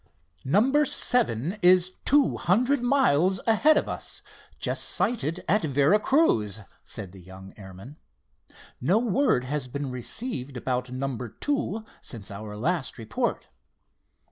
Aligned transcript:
"Number 0.45 0.83
seven 0.83 1.59
is 1.61 1.91
two 2.05 2.35
hundred 2.37 2.81
miles 2.81 3.39
ahead 3.45 3.77
of 3.77 3.87
us—just 3.87 4.83
sighted 4.83 5.45
at 5.47 5.61
Vera 5.61 5.99
Cruz," 5.99 6.61
said 6.83 7.11
the 7.11 7.21
young 7.21 7.53
airman. 7.55 7.99
"No 8.81 8.97
word 8.97 9.43
has 9.43 9.67
been 9.67 9.91
received 9.91 10.57
about 10.57 10.91
number 10.91 11.29
two 11.29 11.83
since 12.01 12.31
our 12.31 12.57
last 12.57 12.97
report." 12.97 13.45